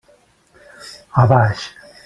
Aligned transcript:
A 1.23 1.27
baix. 1.33 1.69